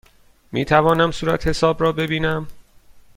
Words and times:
می 0.51 0.65
توانم 0.65 1.11
صورتحساب 1.11 1.83
را 1.83 1.91
ببینم؟ 1.91 2.47